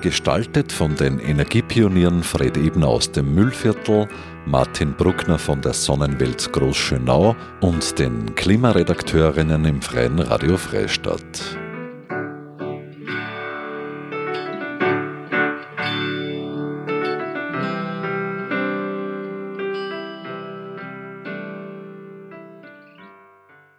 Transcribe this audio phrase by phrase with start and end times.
[0.00, 4.08] Gestaltet von den Energiepionieren Fred Ebner aus dem Müllviertel,
[4.46, 11.58] Martin Bruckner von der Sonnenwelt Großschönau und den Klimaredakteurinnen im Freien Radio Freistadt.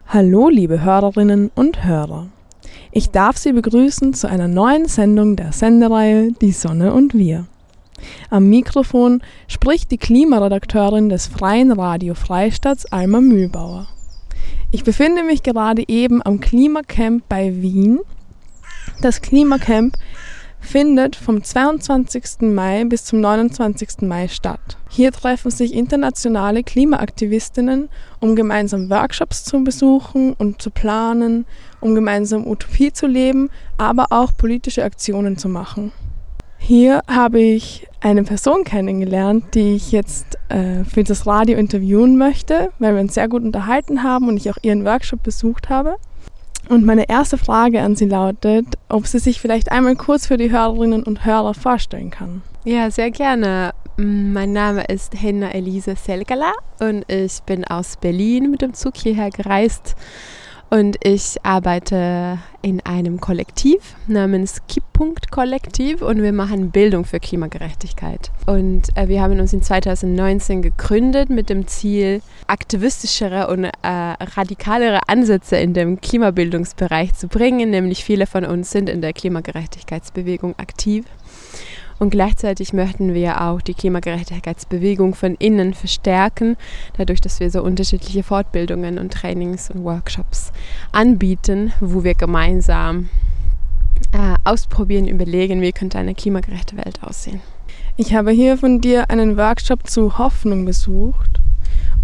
[0.08, 2.27] Hallo, liebe Hörerinnen und Hörer.
[2.94, 7.45] Ich darf Sie begrüßen zu einer neuen Sendung der Sendereihe Die Sonne und wir.
[8.30, 13.88] Am Mikrofon spricht die Klimaredakteurin des Freien Radio Freistadts Alma Mühlbauer.
[14.72, 18.00] Ich befinde mich gerade eben am Klimacamp bei Wien.
[19.02, 19.95] Das Klimacamp
[20.62, 22.42] findet vom 22.
[22.54, 24.04] Mai bis zum 29.
[24.04, 24.78] Mai statt.
[24.90, 31.45] Hier treffen sich internationale Klimaaktivistinnen, um gemeinsam Workshops zu besuchen und zu planen,
[31.82, 35.92] um gemeinsam Utopie zu leben, aber auch politische Aktionen zu machen.
[36.58, 42.70] Hier habe ich eine Person kennengelernt, die ich jetzt äh, für das Radio interviewen möchte,
[42.78, 45.95] weil wir uns sehr gut unterhalten haben und ich auch ihren Workshop besucht habe.
[46.72, 50.52] Und meine erste Frage an Sie lautet, ob sie sich vielleicht einmal kurz für die
[50.52, 52.44] Hörerinnen und Hörer vorstellen kann.
[52.64, 53.73] Ja, sehr gerne.
[53.97, 58.95] Mm, mein Name ist Henna Elise Selgala und ich bin aus Berlin mit dem Zug
[58.95, 59.97] hierher gereist
[60.72, 68.31] und ich arbeite in einem Kollektiv namens Kipppunkt Kollektiv und wir machen Bildung für Klimagerechtigkeit.
[68.45, 75.02] Und äh, wir haben uns in 2019 gegründet mit dem Ziel, aktivistischere und äh, radikalere
[75.08, 77.69] Ansätze in dem Klimabildungsbereich zu bringen.
[77.69, 81.05] Nämlich viele von uns sind in der Klimagerechtigkeitsbewegung aktiv.
[82.02, 86.58] Und gleichzeitig möchten wir auch die Klimagerechtigkeitsbewegung von innen verstärken,
[86.98, 90.52] dadurch, dass wir so unterschiedliche Fortbildungen und Trainings und Workshops
[90.92, 93.10] anbieten, wo wir gemeinsam
[94.14, 97.39] äh, ausprobieren, überlegen, wie könnte eine klimagerechte Welt aussehen.
[97.98, 101.40] Ich habe hier von dir einen Workshop zu Hoffnung besucht.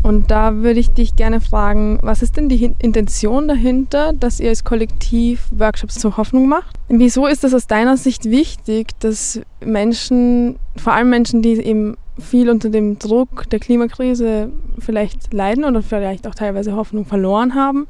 [0.08, 4.48] Und da würde ich dich gerne fragen, was ist denn die Intention dahinter, dass ihr
[4.48, 6.78] als Kollektiv Workshops zur Hoffnung macht?
[6.88, 12.50] Wieso ist es aus deiner Sicht wichtig, dass Menschen, vor allem Menschen, die eben viel
[12.50, 17.86] unter dem Druck der Klimakrise vielleicht leiden oder vielleicht auch teilweise Hoffnung verloren haben,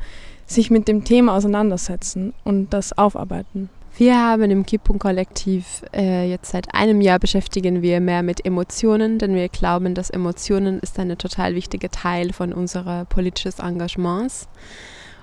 [0.48, 3.70] sich mit dem Thema auseinandersetzen und das aufarbeiten?
[3.98, 9.34] Wir haben im Kippung-Kollektiv äh, jetzt seit einem Jahr beschäftigen wir mehr mit Emotionen, denn
[9.34, 14.48] wir glauben, dass Emotionen ist ein total wichtiger Teil von unserer politisches Engagements.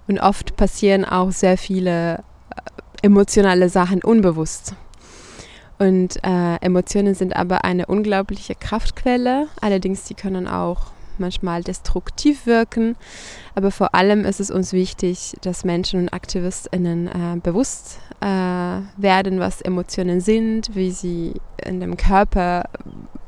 [0.08, 2.22] Und oft passieren auch sehr viele äh,
[3.02, 4.74] emotionale Sachen unbewusst.
[5.78, 9.46] Und äh, Emotionen sind aber eine unglaubliche Kraftquelle.
[9.60, 10.86] Allerdings, die können auch
[11.18, 12.96] manchmal destruktiv wirken.
[13.54, 19.40] Aber vor allem ist es uns wichtig, dass Menschen und AktivistInnen äh, bewusst äh, werden,
[19.40, 22.64] was Emotionen sind, wie sie in dem Körper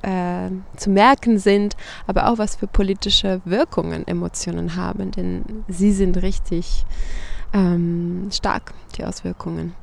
[0.03, 1.77] äh, zu merken sind,
[2.07, 6.85] aber auch was für politische Wirkungen Emotionen haben, denn sie sind richtig
[7.53, 9.75] ähm, stark, die Auswirkungen.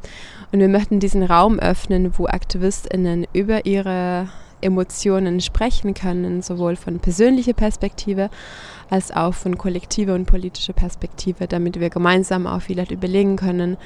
[0.52, 4.30] Und wir möchten diesen Raum öffnen, wo AktivistInnen über ihre
[4.64, 8.30] Emotionen sprechen können, sowohl von persönlicher Perspektive
[8.90, 13.78] als auch von kollektiver und politischer Perspektive, damit wir gemeinsam auch vielleicht überlegen können,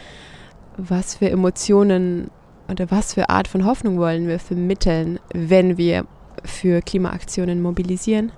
[0.77, 2.29] was für Emotionen
[2.69, 6.05] oder was für Art von Hoffnung wollen wir vermitteln, wenn wir
[6.43, 8.31] für Klimaaktionen mobilisieren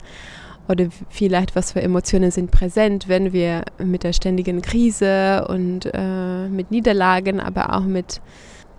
[0.69, 6.47] oder vielleicht was für Emotionen sind präsent, wenn wir mit der ständigen Krise und äh,
[6.47, 8.21] mit Niederlagen, aber auch mit,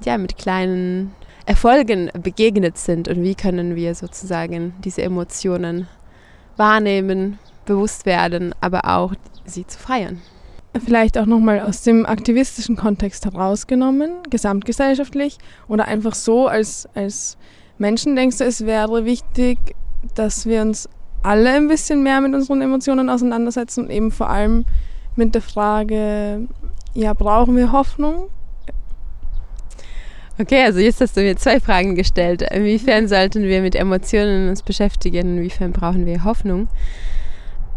[0.04, 1.12] ja, mit kleinen
[1.46, 5.88] Erfolgen begegnet sind und wie können wir sozusagen diese Emotionen
[6.56, 9.14] wahrnehmen, bewusst werden, aber auch
[9.44, 10.20] sie zu feiern.
[10.84, 17.36] Vielleicht auch nochmal aus dem aktivistischen Kontext herausgenommen, gesamtgesellschaftlich oder einfach so als, als
[17.78, 19.58] Menschen denkst du, es wäre wichtig,
[20.14, 20.88] dass wir uns
[21.22, 24.64] alle ein bisschen mehr mit unseren Emotionen auseinandersetzen und eben vor allem
[25.16, 26.46] mit der Frage,
[26.94, 28.28] ja, brauchen wir Hoffnung?
[30.40, 32.40] Okay, also jetzt hast du mir zwei Fragen gestellt.
[32.40, 35.36] Inwiefern sollten wir mit Emotionen uns beschäftigen?
[35.36, 36.68] Inwiefern brauchen wir Hoffnung?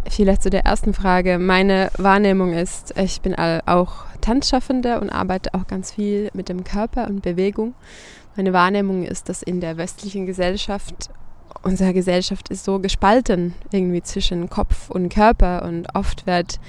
[0.10, 1.39] Vielleicht zu der ersten Frage.
[1.39, 7.07] Meine Wahrnehmung ist, ich bin auch Tanzschaffende und arbeite auch ganz viel mit dem Körper
[7.07, 7.74] und Bewegung.
[8.38, 11.10] Meine Wahrnehmung ist, dass in der westlichen Gesellschaft,
[11.63, 16.62] unsere Gesellschaft ist so gespalten irgendwie zwischen Kopf und Körper und oft wird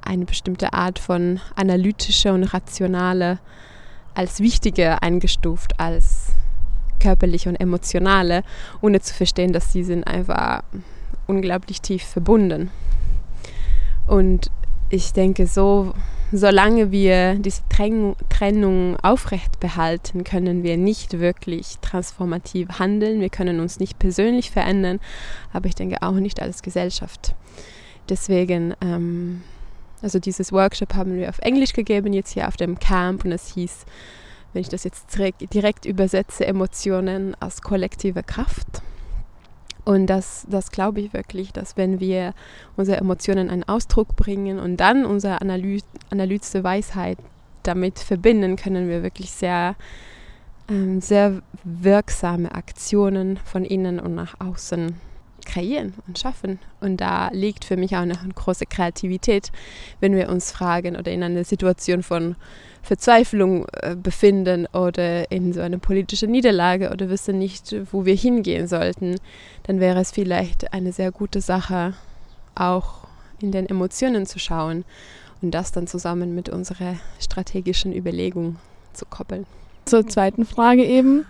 [0.00, 3.40] eine bestimmte Art von analytische und rationale
[4.14, 6.32] als wichtiger eingestuft als
[7.00, 8.42] körperliche und emotionale,
[8.80, 10.62] ohne zu verstehen, dass sie sind einfach
[11.26, 12.70] unglaublich tief verbunden.
[14.06, 14.50] Und
[14.90, 15.92] ich denke, so,
[16.32, 17.62] solange wir diese
[18.28, 23.20] Trennung aufrecht behalten, können wir nicht wirklich transformativ handeln.
[23.20, 25.00] Wir können uns nicht persönlich verändern,
[25.52, 27.34] aber ich denke auch nicht als Gesellschaft.
[28.08, 29.42] Deswegen, ähm,
[30.04, 33.54] also dieses Workshop haben wir auf Englisch gegeben, jetzt hier auf dem Camp und es
[33.54, 33.86] hieß,
[34.52, 35.18] wenn ich das jetzt
[35.52, 38.82] direkt, übersetze, Emotionen als kollektive Kraft.
[39.86, 42.34] Und das, das glaube ich wirklich, dass wenn wir
[42.76, 45.80] unsere Emotionen einen Ausdruck bringen und dann unsere Analy
[46.10, 47.18] analytische Weisheit
[47.62, 49.74] damit verbinden, können wir wirklich sehr,
[50.68, 54.96] ähm, sehr wirksame Aktionen von innen und nach außen
[55.44, 56.58] kreieren und schaffen.
[56.80, 59.50] Und da liegt für mich auch eine große Kreativität,
[60.00, 62.36] wenn wir uns fragen oder in einer Situation von
[62.82, 68.68] Verzweiflung äh, befinden oder in so einer politischen Niederlage oder wissen nicht, wo wir hingehen
[68.68, 69.16] sollten,
[69.64, 71.94] dann wäre es vielleicht eine sehr gute Sache,
[72.54, 73.06] auch
[73.40, 74.84] in den Emotionen zu schauen
[75.40, 78.56] und das dann zusammen mit unserer strategischen Überlegung
[78.92, 79.46] zu koppeln.
[79.86, 81.26] Zur zweiten Frage eben.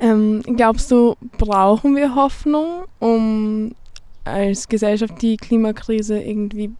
[0.00, 3.72] Ähm, glaubst du, brauchen wir Hoffnung, um
[4.24, 6.70] als Gesellschaft die Klimakrise irgendwie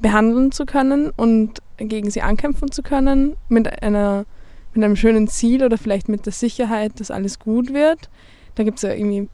[0.00, 4.24] behandeln zu können und gegen sie ankämpfen zu können mit einer
[4.74, 8.08] mit einem schönen Ziel oder vielleicht mit der Sicherheit, dass alles gut wird.
[8.54, 9.28] Da gibt es ja irgendwie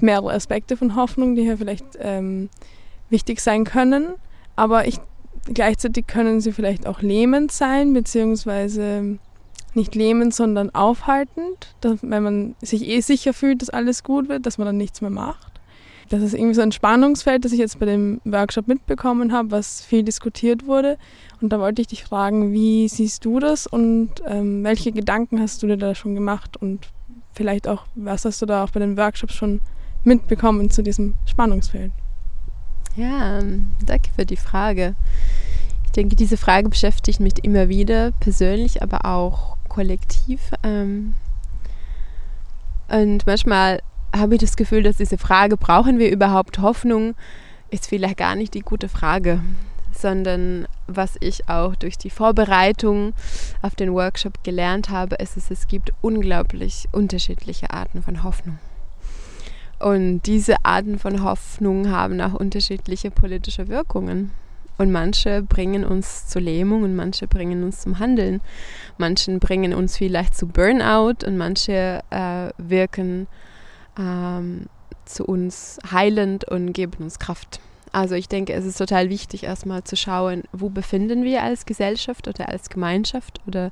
[0.00, 2.50] mehrere Aspekte von Hoffnung, die hier vielleicht ähm,
[3.08, 4.14] wichtig sein können.
[4.54, 5.00] Aber ich,
[5.46, 9.18] gleichzeitig können sie vielleicht auch lähmend sein, beziehungsweise
[9.74, 14.46] nicht lähmend, sondern aufhaltend, dass, wenn man sich eh sicher fühlt, dass alles gut wird,
[14.46, 15.52] dass man dann nichts mehr macht.
[16.08, 19.82] Das ist irgendwie so ein Spannungsfeld, das ich jetzt bei dem Workshop mitbekommen habe, was
[19.82, 20.98] viel diskutiert wurde.
[21.40, 25.62] Und da wollte ich dich fragen, wie siehst du das und ähm, welche Gedanken hast
[25.62, 26.88] du dir da schon gemacht und
[27.32, 29.62] vielleicht auch, was hast du da auch bei den Workshops schon
[30.04, 31.92] mitbekommen zu diesem Spannungsfeld?
[32.94, 33.40] Ja,
[33.86, 34.94] danke für die Frage.
[35.86, 40.50] Ich denke, diese Frage beschäftigt mich immer wieder, persönlich, aber auch kollektiv.
[40.62, 41.14] Ähm,
[42.88, 43.80] und manchmal
[44.14, 47.14] habe ich das Gefühl, dass diese Frage, brauchen wir überhaupt Hoffnung,
[47.70, 49.40] ist vielleicht gar nicht die gute Frage,
[49.92, 53.14] sondern was ich auch durch die Vorbereitung
[53.62, 58.58] auf den Workshop gelernt habe, ist, dass es gibt unglaublich unterschiedliche Arten von Hoffnung.
[59.78, 64.32] Und diese Arten von Hoffnung haben auch unterschiedliche politische Wirkungen.
[64.78, 68.40] Und manche bringen uns zur Lähmung und manche bringen uns zum Handeln.
[68.98, 73.26] Manche bringen uns vielleicht zu Burnout und manche äh, wirken
[73.98, 74.66] ähm,
[75.04, 77.60] zu uns heilend und geben uns Kraft.
[77.92, 82.26] Also ich denke, es ist total wichtig, erstmal zu schauen, wo befinden wir als Gesellschaft
[82.26, 83.70] oder als Gemeinschaft oder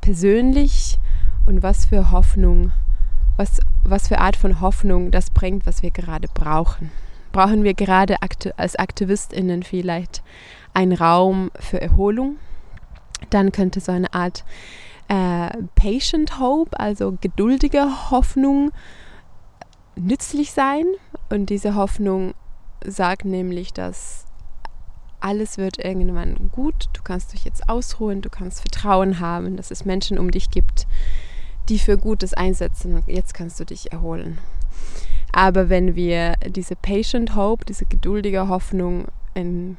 [0.00, 0.98] persönlich
[1.46, 2.70] und was für Hoffnung,
[3.36, 6.92] was, was für Art von Hoffnung das bringt, was wir gerade brauchen
[7.32, 8.16] brauchen wir gerade
[8.56, 10.22] als AktivistInnen vielleicht
[10.74, 12.36] einen Raum für Erholung.
[13.30, 14.44] Dann könnte so eine Art
[15.08, 18.70] äh, Patient Hope, also geduldige Hoffnung,
[19.96, 20.84] nützlich sein.
[21.28, 22.34] Und diese Hoffnung
[22.84, 24.26] sagt nämlich, dass
[25.20, 29.84] alles wird irgendwann gut, du kannst dich jetzt ausruhen, du kannst Vertrauen haben, dass es
[29.84, 30.86] Menschen um dich gibt,
[31.68, 34.38] die für Gutes einsetzen jetzt kannst du dich erholen.
[35.32, 39.76] Aber wenn wir diese Patient Hope, diese geduldige Hoffnung in,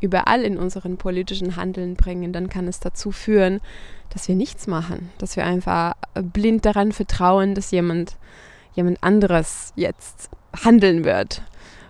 [0.00, 3.60] überall in unseren politischen Handeln bringen, dann kann es dazu führen,
[4.10, 8.16] dass wir nichts machen, dass wir einfach blind daran vertrauen, dass jemand,
[8.74, 10.30] jemand anderes jetzt
[10.64, 11.42] handeln wird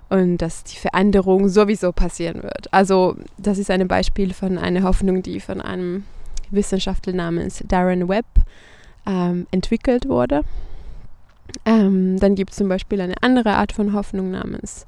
[0.08, 2.72] und dass die Veränderung sowieso passieren wird.
[2.72, 6.04] Also das ist ein Beispiel von einer Hoffnung, die von einem
[6.50, 8.26] Wissenschaftler namens Darren Webb
[9.06, 10.42] ähm, entwickelt wurde.
[11.64, 14.86] Ähm, dann gibt es zum Beispiel eine andere Art von Hoffnung namens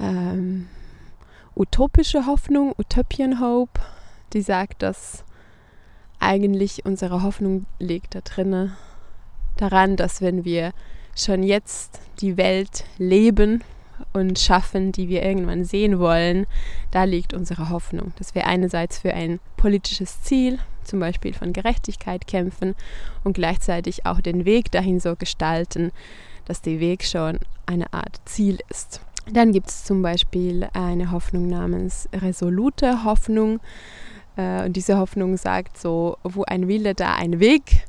[0.00, 0.68] ähm,
[1.56, 3.80] utopische Hoffnung, Utopian Hope,
[4.32, 5.24] die sagt, dass
[6.20, 8.76] eigentlich unsere Hoffnung liegt da drinne,
[9.56, 10.72] daran, dass wenn wir
[11.16, 13.62] schon jetzt die Welt leben
[14.12, 16.46] und schaffen, die wir irgendwann sehen wollen,
[16.90, 22.26] da liegt unsere Hoffnung, dass wir einerseits für ein politisches Ziel, zum Beispiel von Gerechtigkeit
[22.26, 22.74] kämpfen
[23.24, 25.92] und gleichzeitig auch den Weg dahin so gestalten,
[26.46, 29.00] dass der Weg schon eine Art Ziel ist.
[29.30, 33.60] Dann gibt es zum Beispiel eine Hoffnung namens resolute Hoffnung.
[34.36, 37.84] Äh, und diese Hoffnung sagt so, wo ein Wille, da ein Weg.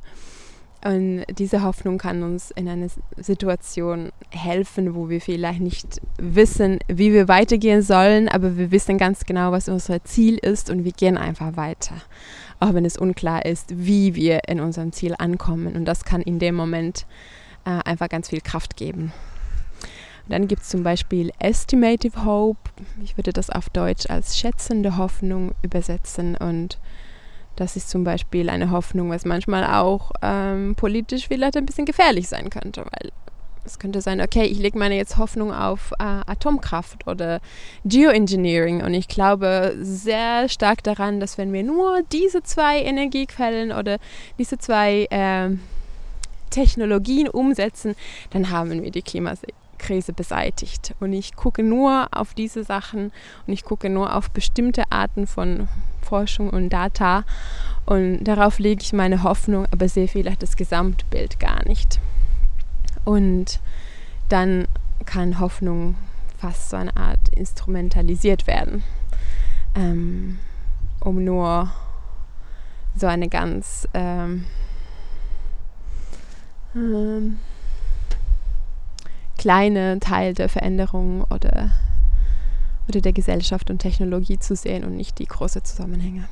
[0.82, 7.12] Und diese Hoffnung kann uns in einer Situation helfen, wo wir vielleicht nicht wissen, wie
[7.12, 11.18] wir weitergehen sollen, aber wir wissen ganz genau, was unser Ziel ist und wir gehen
[11.18, 11.96] einfach weiter.
[12.60, 15.76] Auch wenn es unklar ist, wie wir in unserem Ziel ankommen.
[15.76, 17.06] Und das kann in dem Moment
[17.66, 19.12] äh, einfach ganz viel Kraft geben.
[20.24, 22.70] Und dann gibt es zum Beispiel Estimative Hope.
[23.04, 26.78] Ich würde das auf Deutsch als schätzende Hoffnung übersetzen und
[27.60, 32.26] das ist zum Beispiel eine Hoffnung, was manchmal auch ähm, politisch vielleicht ein bisschen gefährlich
[32.26, 33.12] sein könnte, weil
[33.66, 37.40] es könnte sein, okay, ich lege meine jetzt Hoffnung auf äh, Atomkraft oder
[37.84, 43.98] Geoengineering und ich glaube sehr stark daran, dass wenn wir nur diese zwei Energiequellen oder
[44.38, 45.50] diese zwei äh,
[46.48, 47.94] Technologien umsetzen,
[48.30, 50.94] dann haben wir die Klimakrise beseitigt.
[50.98, 53.12] Und ich gucke nur auf diese Sachen
[53.46, 55.68] und ich gucke nur auf bestimmte Arten von
[56.10, 57.24] Forschung und Data.
[57.86, 62.00] Und darauf lege ich meine Hoffnung, aber sehe vielleicht das Gesamtbild gar nicht.
[63.04, 63.60] Und
[64.28, 64.66] dann
[65.06, 65.94] kann Hoffnung
[66.36, 68.82] fast so eine Art instrumentalisiert werden,
[69.74, 70.38] ähm,
[71.00, 71.70] um nur
[72.96, 74.46] so eine ganz ähm,
[76.74, 77.38] ähm,
[79.38, 81.70] kleine Teil der Veränderung oder
[82.90, 86.28] oder der Gesellschaft und Technologie zu sehen und nicht die großen Zusammenhänge.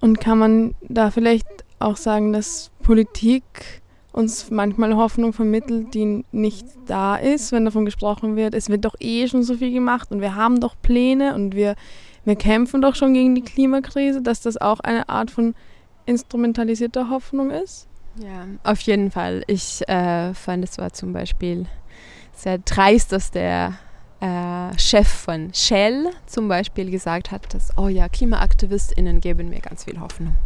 [0.00, 1.46] Und kann man da vielleicht
[1.78, 8.36] auch sagen, dass Politik uns manchmal Hoffnung vermittelt, die nicht da ist, wenn davon gesprochen
[8.36, 11.54] wird, es wird doch eh schon so viel gemacht und wir haben doch Pläne und
[11.54, 11.76] wir,
[12.24, 15.54] wir kämpfen doch schon gegen die Klimakrise, dass das auch eine Art von
[16.04, 17.88] instrumentalisierter Hoffnung ist?
[18.16, 19.42] Ja, auf jeden Fall.
[19.46, 21.66] Ich äh, fand, es war zum Beispiel
[22.34, 23.78] sehr dreist, dass der
[24.22, 29.84] äh, Chef von Shell zum Beispiel gesagt hat, dass, oh ja, KlimaaktivistInnen geben mir ganz
[29.84, 30.36] viel Hoffnung.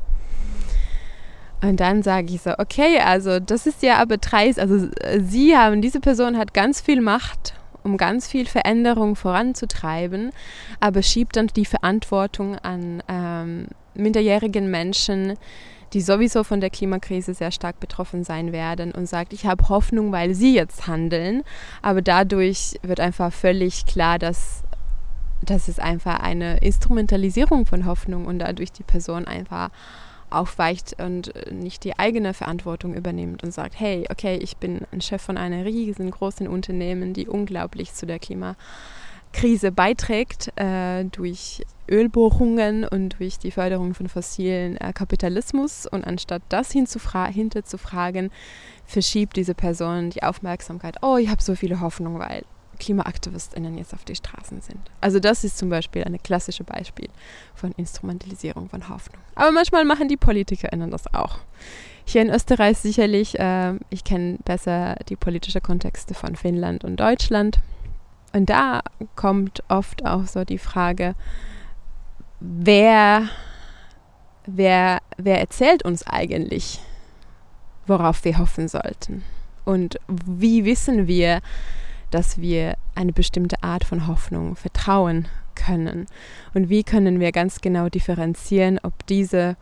[1.62, 4.88] Und dann sage ich so, okay, also das ist ja aber dreist, also
[5.20, 10.32] Sie haben, diese Person hat ganz viel Macht, um ganz viel Veränderung voranzutreiben,
[10.80, 15.34] aber schiebt dann die Verantwortung an ähm, minderjährigen Menschen,
[15.96, 20.12] die sowieso von der Klimakrise sehr stark betroffen sein werden und sagt, ich habe Hoffnung,
[20.12, 21.42] weil sie jetzt handeln.
[21.80, 24.62] Aber dadurch wird einfach völlig klar, dass
[25.40, 29.70] das ist einfach eine Instrumentalisierung von Hoffnung und dadurch die Person einfach
[30.28, 35.22] aufweicht und nicht die eigene Verantwortung übernimmt und sagt, hey, okay, ich bin ein Chef
[35.22, 38.60] von einer riesengroßen Unternehmen, die unglaublich zu der Klimakrise
[39.36, 45.86] Krise beiträgt äh, durch Ölbohrungen und durch die Förderung von fossilen äh, Kapitalismus.
[45.86, 48.30] Und anstatt das hinterzufragen,
[48.86, 52.44] verschiebt diese Person die Aufmerksamkeit, oh, ich habe so viele Hoffnung, weil
[52.78, 54.80] KlimaaktivistInnen jetzt auf die Straßen sind.
[55.02, 57.08] Also das ist zum Beispiel ein klassisches Beispiel
[57.54, 59.20] von Instrumentalisierung von Hoffnung.
[59.34, 61.40] Aber manchmal machen die PolitikerInnen das auch.
[62.06, 67.58] Hier in Österreich sicherlich, äh, ich kenne besser die politischen Kontexte von Finnland und Deutschland.
[68.36, 68.82] Und da
[69.14, 71.14] kommt oft auch so die Frage,
[72.38, 73.30] wer,
[74.44, 76.80] wer, wer erzählt uns eigentlich,
[77.86, 79.24] worauf wir hoffen sollten?
[79.64, 81.40] Und wie wissen wir,
[82.10, 86.04] dass wir eine bestimmte Art von Hoffnung vertrauen können?
[86.52, 89.56] Und wie können wir ganz genau differenzieren, ob diese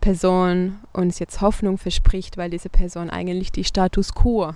[0.00, 4.54] Person uns jetzt Hoffnung verspricht, weil diese Person eigentlich die Status quo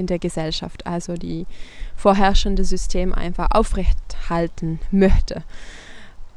[0.00, 1.46] in der Gesellschaft, also die
[1.94, 5.44] vorherrschende System einfach aufrechthalten möchte.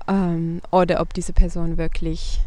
[0.08, 2.42] Ähm, oder ob diese Person wirklich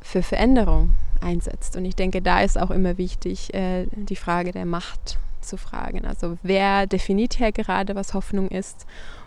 [0.00, 1.76] für Veränderung einsetzt.
[1.76, 6.04] Und ich denke, da ist auch immer wichtig, äh, die Frage der Macht zu fragen.
[6.04, 8.86] Also wer definiert hier gerade, was Hoffnung ist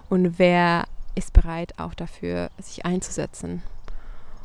[0.10, 3.62] und wer ist bereit, auch dafür sich einzusetzen,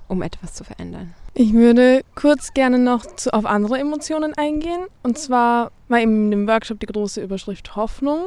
[0.08, 1.14] um etwas zu verändern.
[1.34, 4.86] Ich würde kurz gerne noch zu, auf andere Emotionen eingehen.
[5.02, 8.20] Und zwar war in dem Workshop die große Überschrift Hoffnung.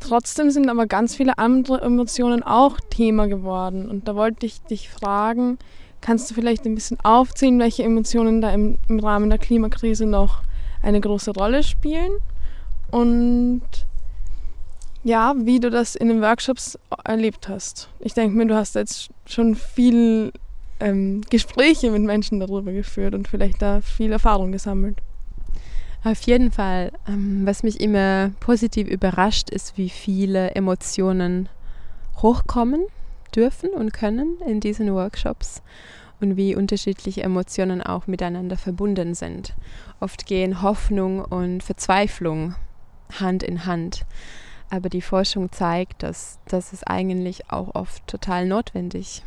[0.00, 3.88] Trotzdem sind aber ganz viele andere Emotionen auch Thema geworden.
[3.88, 5.58] Und da wollte ich dich fragen,
[6.00, 10.42] kannst du vielleicht ein bisschen aufzählen, welche Emotionen da im, im Rahmen der Klimakrise noch
[10.82, 12.12] eine große Rolle spielen?
[12.90, 13.62] Und
[15.04, 17.88] ja, wie du das in den Workshops erlebt hast.
[18.00, 20.32] Ich denke mir, du hast jetzt schon viel
[20.80, 24.98] ähm, Gespräche mit Menschen darüber geführt und vielleicht da viel Erfahrung gesammelt.
[26.04, 26.92] Auf jeden Fall.
[27.08, 31.48] Ähm, was mich immer positiv überrascht, ist, wie viele Emotionen
[32.22, 32.84] hochkommen
[33.34, 35.62] dürfen und können in diesen Workshops
[36.20, 39.54] und wie unterschiedliche Emotionen auch miteinander verbunden sind.
[40.00, 42.54] Oft gehen Hoffnung und Verzweiflung
[43.20, 44.04] Hand in Hand.
[44.70, 49.22] Aber die Forschung zeigt, dass das ist eigentlich auch oft total notwendig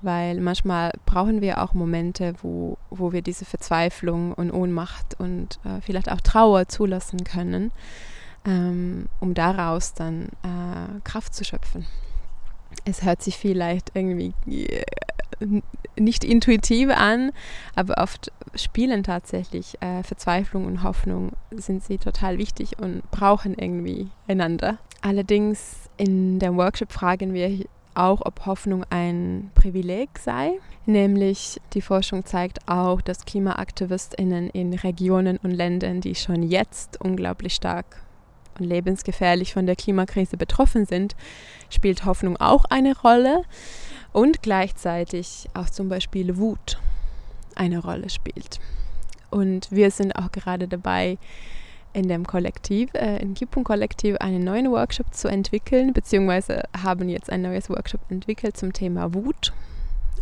[0.00, 5.80] weil manchmal brauchen wir auch Momente, wo, wo wir diese Verzweiflung und Ohnmacht und äh,
[5.80, 7.72] vielleicht auch Trauer zulassen können,
[8.44, 11.86] ähm, um daraus dann äh, Kraft zu schöpfen.
[12.84, 14.84] Es hört sich vielleicht irgendwie äh,
[15.96, 17.32] nicht intuitiv an,
[17.74, 24.08] aber oft spielen tatsächlich äh, Verzweiflung und Hoffnung, sind sie total wichtig und brauchen irgendwie
[24.26, 24.78] einander.
[25.00, 27.64] Allerdings in dem Workshop fragen wir
[27.98, 30.52] auch, ob Hoffnung ein Privileg sei.
[30.86, 37.54] Nämlich die Forschung zeigt auch, dass Klimaaktivistinnen in Regionen und Ländern, die schon jetzt unglaublich
[37.54, 38.02] stark
[38.58, 41.14] und lebensgefährlich von der Klimakrise betroffen sind,
[41.70, 43.42] spielt Hoffnung auch eine Rolle
[44.12, 46.78] und gleichzeitig auch zum Beispiel Wut
[47.54, 48.60] eine Rolle spielt.
[49.30, 51.18] Und wir sind auch gerade dabei,
[51.98, 57.42] in dem Kollektiv, äh, im Kipun-Kollektiv, einen neuen Workshop zu entwickeln, beziehungsweise haben jetzt ein
[57.42, 59.52] neues Workshop entwickelt zum Thema Wut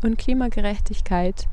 [0.02, 1.46] und Klimagerechtigkeit.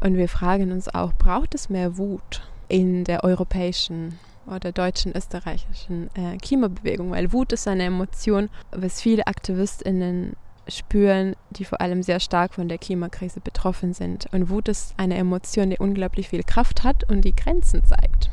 [0.00, 6.10] Und wir fragen uns auch, braucht es mehr Wut in der europäischen oder deutschen, österreichischen
[6.14, 7.10] äh, Klimabewegung?
[7.10, 10.36] Weil Wut ist eine Emotion, was viele AktivistInnen
[10.68, 14.26] spüren, die vor allem sehr stark von der Klimakrise betroffen sind.
[14.32, 18.30] Und Wut ist eine Emotion, die unglaublich viel Kraft hat und die Grenzen zeigt.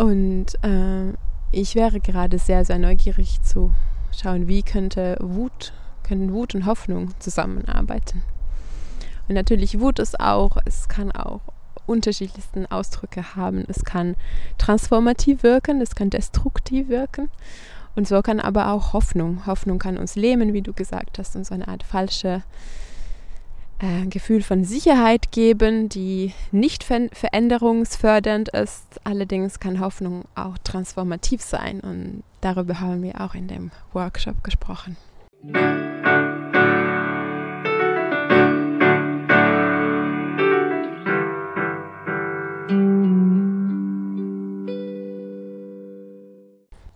[0.00, 1.12] Und äh,
[1.52, 3.70] ich wäre gerade sehr, sehr neugierig zu
[4.18, 8.22] schauen, wie könnte Wut, können Wut und Hoffnung zusammenarbeiten.
[9.28, 11.42] Und natürlich Wut ist auch, es kann auch
[11.84, 13.66] unterschiedlichsten Ausdrücke haben.
[13.68, 14.16] Es kann
[14.56, 17.28] transformativ wirken, es kann destruktiv wirken.
[17.94, 19.44] Und so kann aber auch Hoffnung.
[19.44, 22.42] Hoffnung kann uns lähmen, wie du gesagt hast, und so eine Art falsche
[23.80, 29.00] äh, Gefühl von Sicherheit geben, die nicht ver veränderungsfördernd ist.
[29.04, 34.96] Allerdings kann Hoffnung auch transformativ sein und darüber haben wir auch in dem Workshop gesprochen.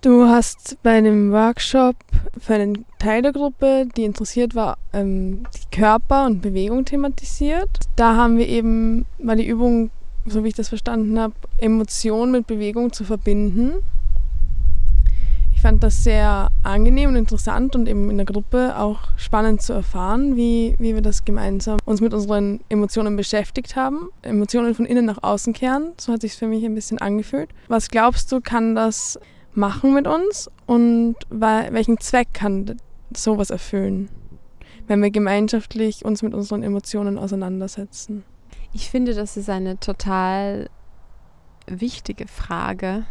[0.02, 1.96] Du hast bei einem Workshop
[2.38, 7.68] für einen Teil der Gruppe, die interessiert war, ähm, Körper und Bewegung thematisiert.
[7.96, 9.90] Da haben wir eben mal die Übung,
[10.24, 13.72] so wie ich das verstanden habe, Emotionen mit Bewegung zu verbinden.
[15.52, 19.72] Ich fand das sehr angenehm und interessant und eben in der Gruppe auch spannend zu
[19.72, 24.10] erfahren, wie, wie wir das gemeinsam uns mit unseren Emotionen beschäftigt haben.
[24.22, 27.48] Emotionen von innen nach außen kehren, so hat sich für mich ein bisschen angefühlt.
[27.66, 29.18] Was glaubst du, kann das
[29.54, 32.76] machen mit uns und welchen Zweck kann
[33.16, 34.08] sowas erfüllen,
[34.86, 38.24] wenn wir gemeinschaftlich uns mit unseren Emotionen auseinandersetzen?
[38.72, 40.68] Ich finde, das ist eine total
[41.66, 43.04] wichtige Frage.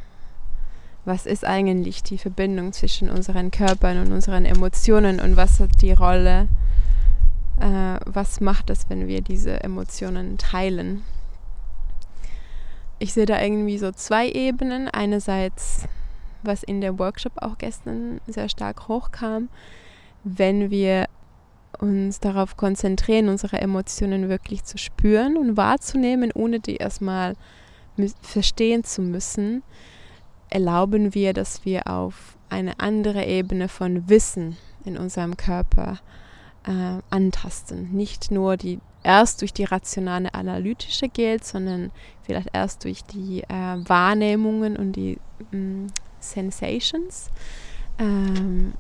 [1.06, 5.92] Was ist eigentlich die Verbindung zwischen unseren Körpern und unseren Emotionen und was hat die
[5.92, 6.48] Rolle?
[7.60, 11.04] Äh, was macht es, wenn wir diese Emotionen teilen?
[13.00, 14.88] Ich sehe da irgendwie so zwei Ebenen.
[14.88, 15.88] Einerseits
[16.44, 19.50] was in dem Workshop auch gestern sehr stark hochkam,
[20.24, 21.08] wenn wir
[21.80, 27.36] uns darauf konzentrieren, unsere Emotionen wirklich zu spüren und wahrzunehmen, ohne die erstmal
[28.22, 29.64] verstehen zu müssen,
[30.50, 36.00] erlauben wir, dass wir auf eine andere Ebene von Wissen in unserem Körper
[36.66, 37.92] äh, antasten.
[37.92, 43.78] Nicht nur die erst durch die rationale analytische geht, sondern vielleicht erst durch die äh,
[43.86, 45.20] Wahrnehmungen und die
[45.52, 45.88] mh, mm,
[46.20, 47.30] Sensations.
[48.00, 48.74] Ähm,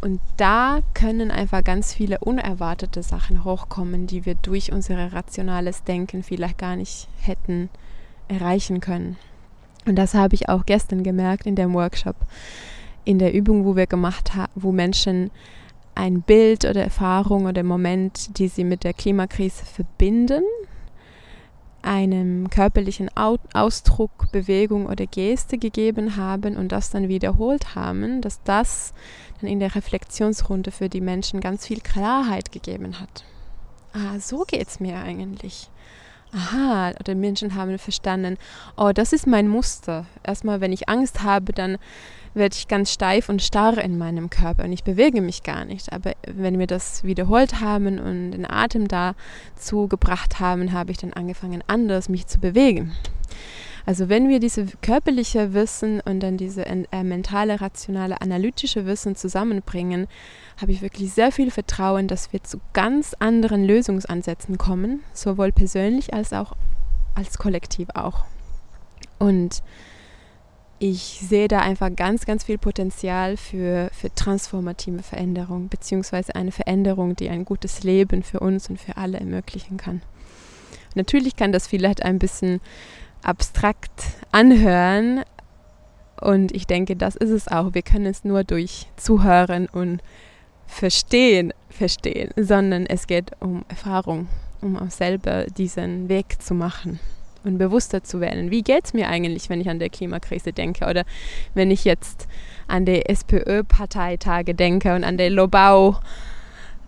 [0.00, 6.22] und da können einfach ganz viele unerwartete Sachen hochkommen, die wir durch unser rationales Denken
[6.22, 7.68] vielleicht gar nicht hätten
[8.28, 9.16] erreichen können.
[9.86, 12.16] Und das habe ich auch gestern gemerkt in dem Workshop,
[13.04, 15.30] in der Übung, wo wir gemacht haben, wo Menschen
[15.94, 20.44] ein Bild oder Erfahrung oder Moment, die sie mit der Klimakrise verbinden,
[21.88, 28.92] einem körperlichen Ausdruck, Bewegung oder Geste gegeben haben und das dann wiederholt haben, dass das
[29.40, 33.24] dann in der Reflexionsrunde für die Menschen ganz viel Klarheit gegeben hat.
[33.94, 35.70] Ah, so geht es mir eigentlich.
[36.30, 38.36] Aha, oder Menschen haben verstanden,
[38.76, 40.04] oh, das ist mein Muster.
[40.22, 41.78] Erstmal, wenn ich Angst habe, dann
[42.34, 45.92] werde ich ganz steif und starr in meinem Körper und ich bewege mich gar nicht.
[45.92, 51.12] Aber wenn wir das wiederholt haben und den Atem dazu gebracht haben, habe ich dann
[51.12, 52.92] angefangen, anders mich zu bewegen.
[53.88, 60.08] Also wenn wir diese körperliche Wissen und dann diese äh, mentale, rationale, analytische Wissen zusammenbringen,
[60.60, 66.12] habe ich wirklich sehr viel Vertrauen, dass wir zu ganz anderen Lösungsansätzen kommen, sowohl persönlich
[66.12, 66.52] als auch
[67.14, 68.26] als Kollektiv auch.
[69.18, 69.62] Und
[70.80, 77.16] ich sehe da einfach ganz, ganz viel Potenzial für, für transformative Veränderung, beziehungsweise eine Veränderung,
[77.16, 80.02] die ein gutes Leben für uns und für alle ermöglichen kann.
[80.94, 82.60] Natürlich kann das vielleicht ein bisschen
[83.22, 85.24] abstrakt anhören
[86.20, 87.74] und ich denke, das ist es auch.
[87.74, 90.00] Wir können es nur durch Zuhören und
[90.66, 94.28] Verstehen verstehen, sondern es geht um Erfahrung,
[94.60, 97.00] um auch selber diesen Weg zu machen
[97.44, 98.50] und bewusster zu werden.
[98.50, 101.04] Wie geht es mir eigentlich, wenn ich an der Klimakrise denke oder
[101.54, 102.28] wenn ich jetzt
[102.66, 105.98] an die SPÖ-Parteitage denke und an der Lobau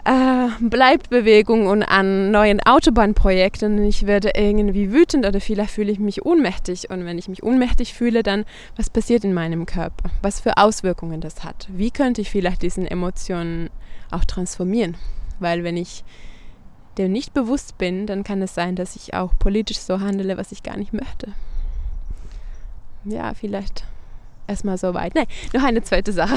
[0.05, 5.99] äh, Bleibbewegung und an neuen Autobahnprojekten und ich werde irgendwie wütend oder vielleicht fühle ich
[5.99, 8.45] mich ohnmächtig und wenn ich mich ohnmächtig fühle, dann
[8.77, 10.11] was passiert in meinem Körper?
[10.23, 11.69] Was für Auswirkungen das hat?
[11.71, 13.71] Wie könnte ich vielleicht diesen Emotionen
[14.11, 14.97] auch transformieren?
[15.39, 16.05] Weil wenn ich
[16.99, 20.53] dem nicht bewusst bin, dann kann es sein, dass ich auch politisch so handele, was
[20.53, 21.33] ich gar nicht möchte.
[23.05, 23.85] Ja, vielleicht
[24.47, 25.15] erstmal so weit.
[25.15, 26.37] Nein, noch eine zweite Sache,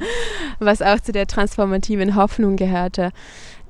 [0.58, 3.12] was auch zu der transformativen Hoffnung gehörte.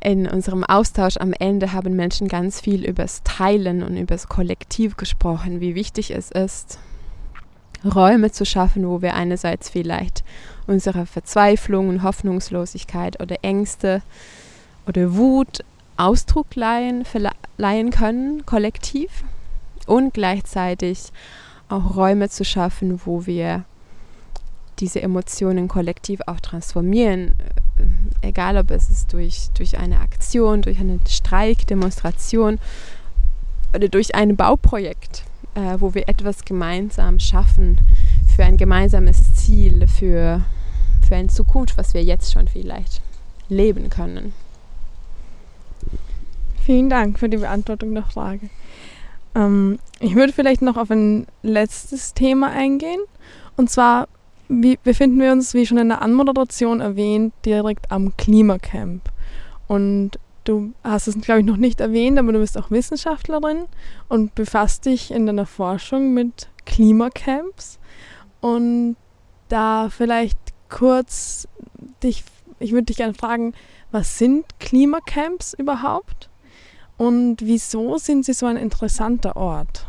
[0.00, 4.28] In unserem Austausch am Ende haben Menschen ganz viel über das Teilen und über das
[4.28, 6.78] Kollektiv gesprochen, wie wichtig es ist,
[7.84, 10.24] Räume zu schaffen, wo wir einerseits vielleicht
[10.66, 14.02] unsere Verzweiflung und Hoffnungslosigkeit oder Ängste
[14.86, 15.60] oder Wut
[15.96, 17.04] Ausdruck leihen,
[17.56, 19.24] leihen können, kollektiv,
[19.86, 21.12] und gleichzeitig
[21.68, 23.64] auch Räume zu schaffen, wo wir
[24.80, 27.34] diese Emotionen kollektiv auch transformieren,
[28.22, 32.58] äh, egal ob es ist durch, durch eine Aktion, durch einen Streik, Demonstration
[33.74, 37.80] oder durch ein Bauprojekt, äh, wo wir etwas gemeinsam schaffen
[38.34, 40.42] für ein gemeinsames Ziel, für,
[41.06, 43.00] für eine Zukunft, was wir jetzt schon vielleicht
[43.48, 44.32] leben können.
[46.64, 48.48] Vielen Dank für die Beantwortung der Frage.
[49.34, 53.00] Ähm, ich würde vielleicht noch auf ein letztes Thema eingehen.
[53.58, 54.08] Und zwar
[54.48, 59.02] wie, befinden wir uns, wie schon in der Anmoderation erwähnt, direkt am Klimacamp.
[59.66, 60.12] Und
[60.44, 63.66] du hast es, glaube ich, noch nicht erwähnt, aber du bist auch Wissenschaftlerin
[64.08, 67.78] und befasst dich in deiner Forschung mit Klimacamps.
[68.40, 68.96] Und
[69.50, 70.38] da vielleicht
[70.70, 71.46] kurz
[72.02, 72.24] dich,
[72.58, 73.52] ich würde dich gerne fragen,
[73.90, 76.30] was sind Klimacamps überhaupt?
[76.96, 79.86] Und wieso sind sie so ein interessanter Ort?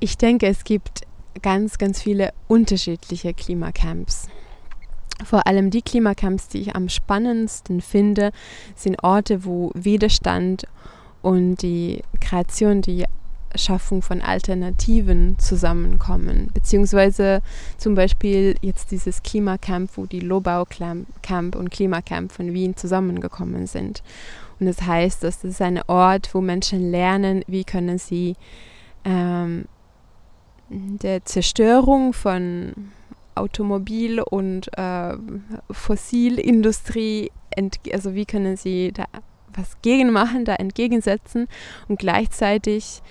[0.00, 1.02] Ich denke, es gibt
[1.42, 4.28] ganz, ganz viele unterschiedliche Klimacamps.
[5.24, 8.32] Vor allem die Klimacamps, die ich am spannendsten finde,
[8.74, 10.64] sind Orte, wo Widerstand
[11.22, 13.04] und die Kreation, die
[13.54, 16.50] Schaffung von Alternativen zusammenkommen.
[16.54, 17.42] Beziehungsweise
[17.78, 24.02] zum Beispiel jetzt dieses Klimacamp, wo die Lobau Camp und Klimacamp von Wien zusammengekommen sind.
[24.60, 28.36] Und das heißt, dass das ist ein Ort, wo Menschen lernen, wie können sie
[29.04, 29.64] ähm,
[30.68, 32.90] der Zerstörung von
[33.34, 35.16] Automobil- und äh,
[35.70, 37.32] Fossilindustrie,
[37.92, 39.04] also wie können sie da
[39.52, 41.48] was gegen machen, da entgegensetzen
[41.88, 43.02] und gleichzeitig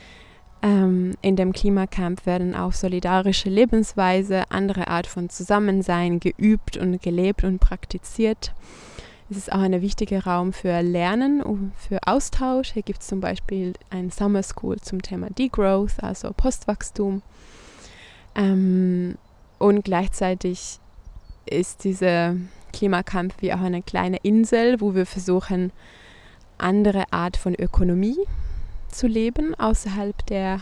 [0.62, 7.44] ähm, in dem Klimacamp werden auch solidarische Lebensweise, andere Art von Zusammensein geübt und gelebt
[7.44, 8.54] und praktiziert.
[9.32, 12.74] Es ist auch ein wichtiger Raum für Lernen, für Austausch.
[12.74, 17.22] Hier gibt es zum Beispiel ein Summer School zum Thema Degrowth, also Postwachstum.
[18.34, 19.18] Ähm,
[19.60, 20.80] und gleichzeitig
[21.46, 22.38] ist dieser
[22.74, 25.72] Klimakampf wie auch eine kleine Insel, wo wir versuchen,
[26.58, 28.18] andere Art von Ökonomie
[28.90, 30.62] zu leben, außerhalb der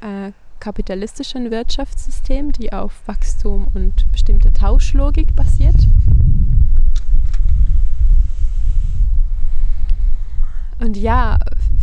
[0.00, 5.76] äh, kapitalistischen Wirtschaftssystem, die auf Wachstum und bestimmte Tauschlogik basiert.
[10.80, 11.38] Und ja,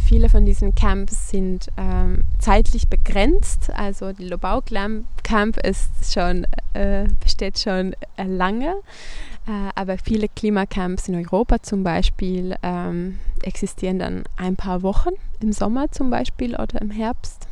[0.07, 3.69] viele von diesen Camps sind ähm, zeitlich begrenzt.
[3.75, 4.61] Also die Lobau
[5.23, 8.73] Camp ist schon, äh, besteht schon äh, lange,
[9.47, 15.53] äh, aber viele Klimacamps in Europa zum Beispiel ähm, existieren dann ein paar Wochen im
[15.53, 17.47] Sommer zum Beispiel oder im Herbst.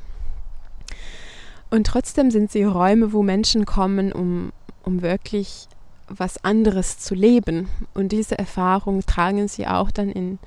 [1.69, 4.51] Und trotzdem sind sie Räume, wo Menschen kommen, um,
[4.83, 5.67] um wirklich
[6.07, 7.69] was anderes zu leben.
[7.93, 10.39] Und diese Erfahrung tragen sie auch dann in,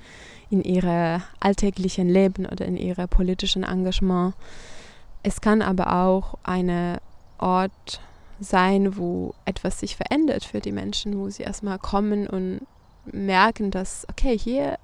[0.49, 4.33] in ihre alltäglichen Leben oder in ihre politischen Engagement.
[5.23, 6.97] Es kann aber auch ein
[7.37, 8.01] Ort
[8.39, 12.61] sein, wo etwas sich verändert für die Menschen, wo sie erstmal kommen und
[13.05, 14.77] merken, dass, okay, hier,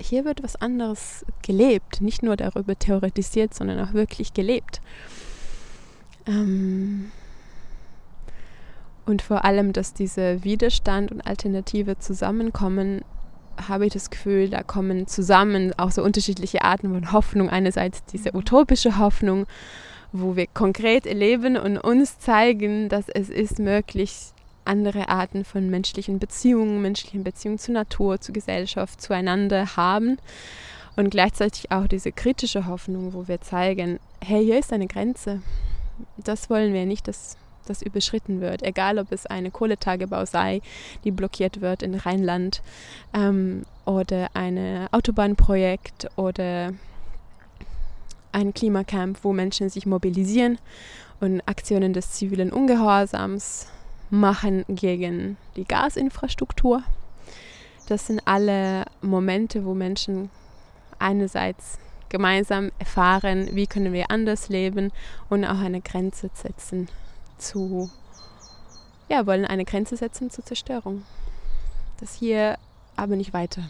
[0.00, 4.80] hier wird was anderes gelebt, nicht nur darüber theoretisiert, sondern auch wirklich gelebt.
[6.26, 7.10] Ähm
[9.04, 13.04] und vor allem, dass diese Widerstand und Alternative zusammenkommen,
[13.68, 17.48] habe ich das Gefühl, da kommen zusammen auch so unterschiedliche Arten von Hoffnung.
[17.48, 19.46] Einerseits diese utopische Hoffnung,
[20.12, 24.32] wo wir konkret erleben und uns zeigen, dass es ist möglich,
[24.64, 30.18] andere Arten von menschlichen Beziehungen, menschlichen Beziehungen zur Natur, zur Gesellschaft, zueinander haben.
[30.96, 35.42] Und gleichzeitig auch diese kritische Hoffnung, wo wir zeigen, hey, hier ist eine Grenze.
[36.16, 38.62] Das wollen wir nicht, dass das überschritten wird.
[38.62, 40.62] Egal, ob es eine Kohletagebau sei,
[41.04, 42.62] die blockiert wird in Rheinland,
[43.12, 46.72] ähm, oder ein Autobahnprojekt oder
[48.32, 50.58] ein Klimacamp, wo Menschen sich mobilisieren
[51.20, 53.68] und Aktionen des zivilen Ungehorsams
[54.10, 56.82] machen gegen die Gasinfrastruktur.
[57.88, 60.28] Das sind alle Momente, wo Menschen
[60.98, 64.92] einerseits gemeinsam erfahren, wie können wir anders leben
[65.28, 66.88] und auch eine Grenze setzen
[67.38, 67.90] zu,
[69.08, 71.02] ja, wollen eine Grenze setzen zur Zerstörung.
[72.00, 72.58] Das hier
[72.96, 73.62] aber nicht weiter.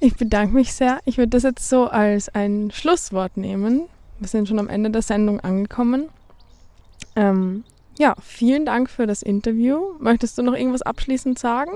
[0.00, 1.00] Ich bedanke mich sehr.
[1.04, 3.88] Ich würde das jetzt so als ein Schlusswort nehmen.
[4.18, 6.08] Wir sind schon am Ende der Sendung angekommen.
[7.16, 7.64] Ähm,
[7.98, 9.94] ja, vielen Dank für das Interview.
[9.98, 11.72] Möchtest du noch irgendwas abschließend sagen?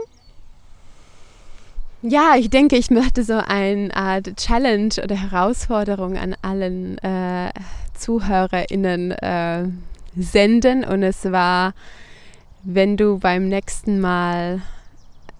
[2.04, 7.52] Ja, ich denke, ich möchte so eine Art Challenge oder Herausforderung an allen äh,
[7.96, 9.68] ZuhörerInnen äh,
[10.16, 10.84] senden.
[10.84, 11.74] Und es war,
[12.64, 14.62] wenn du beim nächsten Mal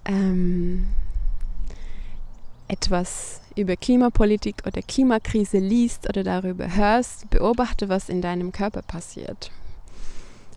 [0.05, 0.87] ähm,
[2.69, 9.51] etwas über Klimapolitik oder Klimakrise liest oder darüber hörst, beobachte, was in deinem Körper passiert.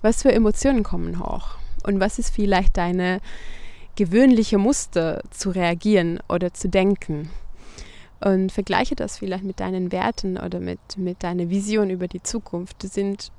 [0.03, 1.55] Was für Emotionen kommen hoch?
[1.81, 3.21] Und was ist vielleicht deine
[3.95, 7.29] gewöhnliche Muster zu reagieren oder zu denken?
[8.21, 12.81] Und vergleiche das vielleicht mit deinen Werten oder mit, mit deiner Vision über die Zukunft.
[12.81, 13.31] Sind,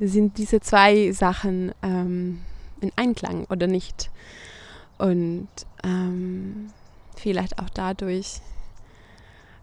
[0.00, 2.40] sind diese zwei Sachen ähm,
[2.80, 4.10] in Einklang oder nicht?
[4.96, 5.48] Und
[5.84, 6.70] ähm,
[7.16, 8.40] vielleicht auch dadurch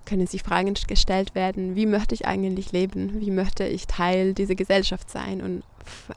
[0.05, 3.19] können sich Fragen gestellt werden, wie möchte ich eigentlich leben?
[3.19, 5.41] Wie möchte ich Teil dieser Gesellschaft sein?
[5.41, 5.63] Und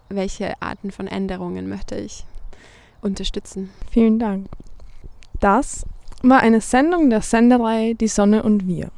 [0.09, 2.25] welche Arten von Änderungen möchte ich
[3.03, 3.71] unterstützen?
[3.91, 4.47] Vielen Dank.
[5.41, 5.87] Das
[6.23, 8.91] war eine Sendung der Sendereihe Die Sonne und wir.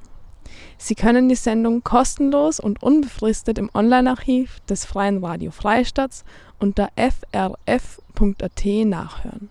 [0.79, 6.25] Sie können die Sendung kostenlos und unbefristet im Online-Archiv des Freien Radio Freistaats
[6.59, 9.51] unter frf.at nachhören.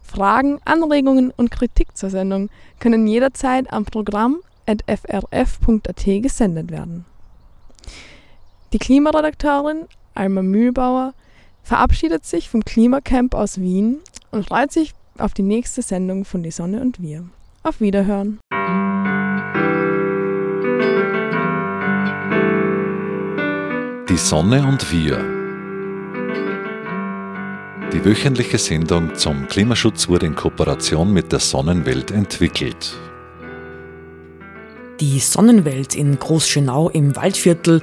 [0.00, 7.04] Fragen, Anregungen und Kritik zur Sendung können jederzeit am Programm frf.at gesendet werden.
[8.72, 11.14] Die Klimaredakteurin Alma Mühlbauer
[11.64, 13.98] verabschiedet sich vom Klimacamp aus Wien
[14.30, 17.24] und freut sich auf die nächste Sendung von Die Sonne und wir.
[17.64, 18.38] Auf Wiederhören.
[24.08, 25.34] Die Sonne und wir
[27.94, 32.96] die wöchentliche Sendung zum Klimaschutz wurde in Kooperation mit der Sonnenwelt entwickelt.
[34.98, 37.82] Die Sonnenwelt in Großschönau im Waldviertel